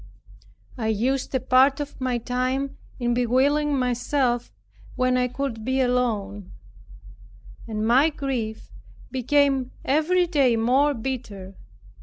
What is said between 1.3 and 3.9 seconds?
a part of my time in bewailing